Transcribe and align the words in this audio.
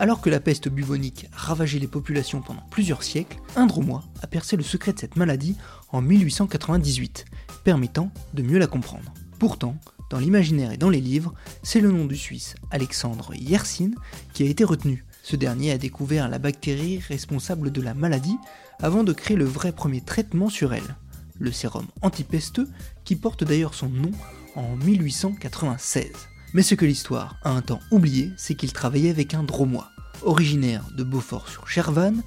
Alors 0.00 0.20
que 0.20 0.30
la 0.30 0.38
peste 0.38 0.68
bubonique 0.68 1.26
ravageait 1.32 1.80
les 1.80 1.88
populations 1.88 2.40
pendant 2.40 2.62
plusieurs 2.70 3.02
siècles, 3.02 3.40
un 3.56 3.66
Dromois 3.66 4.04
a 4.22 4.28
percé 4.28 4.56
le 4.56 4.62
secret 4.62 4.92
de 4.92 4.98
cette 5.00 5.16
maladie 5.16 5.56
en 5.90 6.00
1898, 6.00 7.24
permettant 7.64 8.12
de 8.32 8.42
mieux 8.42 8.58
la 8.58 8.68
comprendre. 8.68 9.12
Pourtant, 9.40 9.76
dans 10.08 10.20
l'imaginaire 10.20 10.70
et 10.70 10.76
dans 10.76 10.88
les 10.88 11.00
livres, 11.00 11.34
c'est 11.64 11.80
le 11.80 11.90
nom 11.90 12.04
du 12.04 12.16
Suisse 12.16 12.54
Alexandre 12.70 13.34
Yersin 13.34 13.90
qui 14.34 14.44
a 14.44 14.46
été 14.46 14.62
retenu. 14.62 15.04
Ce 15.24 15.34
dernier 15.34 15.72
a 15.72 15.78
découvert 15.78 16.28
la 16.28 16.38
bactérie 16.38 17.00
responsable 17.00 17.72
de 17.72 17.82
la 17.82 17.94
maladie 17.94 18.38
avant 18.80 19.02
de 19.02 19.12
créer 19.12 19.36
le 19.36 19.44
vrai 19.46 19.72
premier 19.72 20.00
traitement 20.00 20.48
sur 20.48 20.72
elle, 20.74 20.96
le 21.40 21.50
sérum 21.50 21.86
antipesteux 22.02 22.68
qui 23.04 23.16
porte 23.16 23.42
d'ailleurs 23.42 23.74
son 23.74 23.88
nom 23.88 24.12
en 24.54 24.76
1896. 24.76 26.06
Mais 26.54 26.62
ce 26.62 26.74
que 26.74 26.86
l'histoire 26.86 27.36
a 27.42 27.50
un 27.50 27.60
temps 27.60 27.80
oublié, 27.90 28.32
c'est 28.36 28.54
qu'il 28.54 28.72
travaillait 28.72 29.10
avec 29.10 29.34
un 29.34 29.42
dromois. 29.42 29.90
Originaire 30.22 30.84
de 30.96 31.04
Beaufort-sur-Chervanne, 31.04 32.22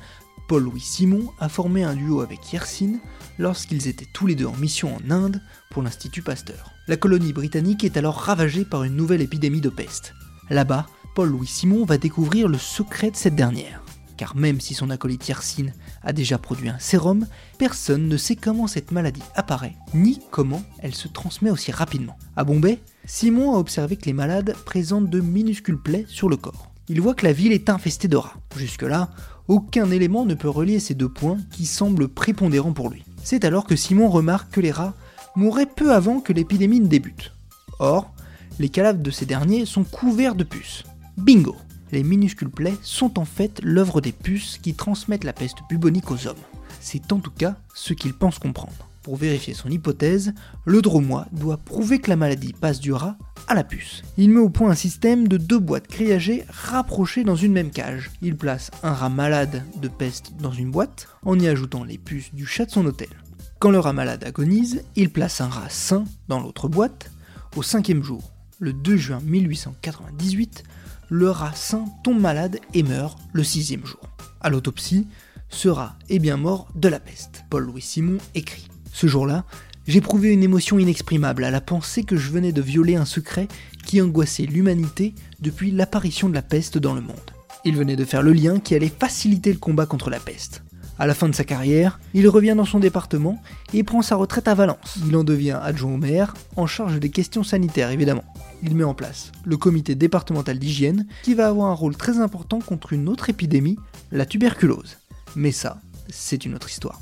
Paul-Louis 0.48 0.82
Simon 0.82 1.32
a 1.40 1.50
formé 1.50 1.84
un 1.84 1.96
duo 1.96 2.22
avec 2.22 2.54
Yersin 2.54 3.00
lorsqu'ils 3.40 3.88
étaient 3.88 4.08
tous 4.14 4.28
les 4.28 4.36
deux 4.36 4.46
en 4.46 4.56
mission 4.58 4.96
en 4.96 5.12
Inde 5.12 5.42
pour 5.72 5.82
l'Institut 5.82 6.22
Pasteur. 6.22 6.72
La 6.88 6.98
colonie 6.98 7.34
britannique 7.34 7.84
est 7.84 7.98
alors 7.98 8.16
ravagée 8.16 8.66
par 8.66 8.84
une 8.84 8.96
nouvelle 8.96 9.22
épidémie 9.22 9.62
de 9.62 9.70
peste. 9.70 10.14
Là-bas, 10.50 10.86
Paul-Louis 11.16 11.48
Simon 11.48 11.86
va 11.86 11.98
découvrir 11.98 12.48
le 12.48 12.58
secret 12.58 13.12
de 13.12 13.16
cette 13.16 13.36
dernière. 13.36 13.82
Car 14.22 14.36
même 14.36 14.62
si 14.62 14.76
son 14.76 14.92
acolyte 14.92 15.28
Yersin 15.28 15.72
a 16.04 16.14
déjà 16.14 16.38
produit 16.38 16.70
un 16.70 16.78
sérum, 16.78 17.26
personne 17.58 18.08
ne 18.08 18.18
sait 18.18 18.36
comment 18.36 18.68
cette 18.68 18.92
maladie 18.92 19.24
apparaît, 19.34 19.74
ni 19.96 20.22
comment 20.30 20.62
elle 20.78 20.94
se 20.94 21.08
transmet 21.08 21.50
aussi 21.50 21.72
rapidement. 21.72 22.16
À 22.36 22.44
Bombay, 22.44 22.78
Simon 23.06 23.56
a 23.56 23.58
observé 23.58 23.96
que 23.96 24.06
les 24.06 24.14
malades 24.14 24.56
présentent 24.64 25.10
de 25.10 25.22
minuscules 25.22 25.82
plaies 25.82 26.06
sur 26.08 26.30
le 26.30 26.38
corps. 26.38 26.70
Il 26.88 27.02
voit 27.02 27.16
que 27.16 27.26
la 27.26 27.34
ville 27.34 27.52
est 27.52 27.68
infestée 27.68 28.08
de 28.08 28.16
rats. 28.16 28.36
Jusque-là, 28.56 29.10
aucun 29.48 29.90
élément 29.90 30.24
ne 30.24 30.36
peut 30.36 30.50
relier 30.50 30.80
ces 30.80 30.94
deux 30.94 31.10
points 31.10 31.40
qui 31.50 31.66
semblent 31.66 32.08
prépondérants 32.08 32.74
pour 32.74 32.92
lui. 32.92 33.04
C'est 33.24 33.44
alors 33.44 33.66
que 33.66 33.76
Simon 33.76 34.08
remarque 34.08 34.54
que 34.54 34.62
les 34.62 34.70
rats 34.70 34.94
mouraient 35.36 35.66
peu 35.66 35.96
avant 35.96 36.20
que 36.20 36.32
l'épidémie 36.32 36.80
ne 36.80 36.86
débute. 36.86 37.34
Or, 37.80 38.14
les 38.60 38.70
cadavres 38.70 39.02
de 39.02 39.10
ces 39.10 39.26
derniers 39.26 39.66
sont 39.66 39.84
couverts 39.84 40.36
de 40.36 40.44
puces. 40.44 40.84
Bingo 41.18 41.56
Les 41.92 42.04
minuscules 42.04 42.50
plaies 42.50 42.78
sont 42.82 43.20
en 43.20 43.26
fait 43.26 43.60
l'œuvre 43.64 44.02
des 44.02 44.12
puces 44.12 44.58
qui 44.62 44.74
transmettent 44.74 45.24
la 45.24 45.34
peste 45.34 45.58
bubonique 45.70 46.12
aux 46.12 46.28
hommes. 46.28 46.36
C'est 46.80 47.12
en 47.12 47.20
tout 47.20 47.32
cas 47.32 47.56
ce 47.74 47.94
qu'il 47.94 48.14
pense 48.14 48.40
comprendre. 48.40 48.88
Pour 49.04 49.16
vérifier 49.16 49.54
son 49.54 49.70
hypothèse, 49.70 50.34
le 50.66 50.82
dromois 50.82 51.26
doit 51.32 51.58
prouver 51.58 52.00
que 52.00 52.10
la 52.10 52.16
maladie 52.16 52.54
passe 52.54 52.80
du 52.80 52.94
rat 52.94 53.18
à 53.48 53.56
la 53.56 53.64
puce. 53.64 54.04
Il 54.18 54.30
met 54.30 54.40
au 54.40 54.50
point 54.50 54.70
un 54.70 54.76
système 54.76 55.28
de 55.28 55.38
deux 55.38 55.58
boîtes 55.58 55.90
grillagées 55.90 56.46
rapprochées 56.50 57.24
dans 57.24 57.36
une 57.36 57.52
même 57.52 57.72
cage. 57.72 58.12
Il 58.22 58.38
place 58.38 58.70
un 58.84 58.94
rat 58.94 59.10
malade 59.10 59.64
de 59.82 59.88
peste 59.88 60.34
dans 60.40 60.52
une 60.52 60.70
boîte 60.70 61.08
en 61.26 61.40
y 61.40 61.48
ajoutant 61.48 61.84
les 61.84 61.98
puces 61.98 62.34
du 62.34 62.46
chat 62.46 62.66
de 62.66 62.72
son 62.72 62.86
hôtel. 62.86 63.10
Quand 63.58 63.72
le 63.72 63.80
rat 63.80 63.94
malade 63.94 64.24
agonise, 64.24 64.84
il 64.96 65.10
place 65.10 65.42
un 65.42 65.50
rat 65.50 65.70
sain 65.70 66.06
dans 66.28 66.40
l'autre 66.40 66.68
boîte. 66.68 67.12
Au 67.56 67.64
cinquième 67.64 68.04
jour, 68.04 68.32
le 68.60 68.72
2 68.72 68.98
juin 68.98 69.20
1898, 69.24 70.64
le 71.12 71.30
rat 71.30 71.52
sain 71.56 71.84
tombe 72.06 72.22
malade 72.22 72.60
et 72.74 72.84
meurt 72.84 73.20
le 73.34 73.44
sixième 73.44 73.86
jour. 73.86 74.00
À 74.40 74.50
l'autopsie, 74.50 75.08
ce 75.50 75.68
rat 75.68 75.98
est 76.10 76.20
bien 76.20 76.38
mort 76.38 76.70
de 76.74 76.88
la 76.88 77.02
peste. 77.02 77.44
Paul-Louis 77.50 77.82
Simon 77.82 78.18
écrit. 78.34 78.70
Ce 78.94 79.08
jour-là, 79.08 79.44
j'éprouvais 79.86 80.32
une 80.32 80.42
émotion 80.42 80.80
inexprimable 80.80 81.44
à 81.44 81.52
la 81.52 81.60
pensée 81.60 82.06
que 82.06 82.16
je 82.16 82.32
venais 82.32 82.54
de 82.54 82.62
violer 82.62 82.96
un 82.96 83.04
secret 83.04 83.50
qui 83.86 84.02
angoissait 84.02 84.44
l'humanité 84.44 85.14
depuis 85.42 85.72
l'apparition 85.72 86.30
de 86.30 86.34
la 86.34 86.42
peste 86.42 86.78
dans 86.78 86.94
le 86.94 87.02
monde. 87.02 87.18
Il 87.66 87.76
venait 87.76 87.98
de 87.98 88.06
faire 88.06 88.24
le 88.24 88.32
lien 88.32 88.62
qui 88.62 88.74
allait 88.74 88.88
faciliter 88.88 89.52
le 89.52 89.60
combat 89.60 89.86
contre 89.86 90.10
la 90.10 90.20
peste. 90.20 90.64
À 90.98 91.08
la 91.08 91.14
fin 91.14 91.28
de 91.28 91.36
sa 91.36 91.44
carrière, 91.44 92.00
il 92.14 92.30
revient 92.30 92.56
dans 92.56 92.64
son 92.64 92.80
département 92.80 93.42
et 93.74 93.84
prend 93.84 94.02
sa 94.02 94.16
retraite 94.16 94.48
à 94.48 94.56
Valence. 94.56 94.98
Il 95.06 95.18
en 95.18 95.26
devient 95.26 95.60
adjoint 95.62 95.94
au 95.94 95.98
maire, 95.98 96.36
en 96.56 96.68
charge 96.68 97.02
des 97.02 97.10
questions 97.10 97.44
sanitaires 97.44 97.92
évidemment. 97.92 98.24
Il 98.64 98.76
met 98.76 98.84
en 98.84 98.94
place 98.94 99.32
le 99.44 99.58
comité 99.58 99.96
départemental 99.96 100.60
d'hygiène 100.60 101.08
qui 101.24 101.34
va 101.34 101.48
avoir 101.48 101.72
un 101.72 101.74
rôle 101.74 101.96
très 101.96 102.20
important 102.20 102.60
contre 102.60 102.94
une 102.94 103.10
autre 103.10 103.30
épidémie, 103.30 103.78
la 104.12 104.26
tuberculose. 104.26 104.98
Mais 105.36 105.52
ça, 105.52 105.80
c'est 106.10 106.46
une 106.46 106.56
autre 106.56 106.70
histoire. 106.70 107.00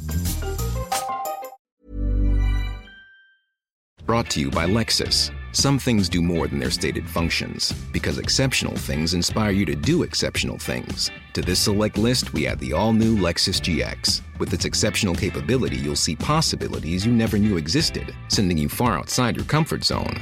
Brought 4.06 4.30
to 4.30 4.40
you 4.40 4.50
by 4.50 4.66
Lexus. 4.66 5.32
Some 5.52 5.78
things 5.80 6.10
do 6.10 6.22
more 6.22 6.48
than 6.48 6.60
their 6.60 6.72
stated 6.72 7.08
functions, 7.08 7.74
because 7.92 8.18
exceptional 8.20 8.76
things 8.76 9.14
inspire 9.14 9.52
you 9.52 9.66
to 9.66 9.76
do 9.76 10.04
exceptional 10.04 10.58
things. 10.58 11.12
To 11.34 11.42
this 11.42 11.60
select 11.60 11.98
list, 11.98 12.34
we 12.34 12.48
add 12.48 12.60
the 12.60 12.74
all 12.74 12.94
new 12.94 13.18
Lexus 13.18 13.60
GX. 13.60 14.22
With 14.40 14.54
its 14.54 14.66
exceptional 14.66 15.16
capability, 15.16 15.78
you'll 15.78 15.96
see 15.96 16.16
possibilities 16.16 17.06
you 17.06 17.12
never 17.12 17.38
knew 17.38 17.58
existed, 17.58 18.16
sending 18.30 18.58
you 18.58 18.70
far 18.70 18.98
outside 18.98 19.36
your 19.36 19.46
comfort 19.46 19.84
zone. 19.84 20.22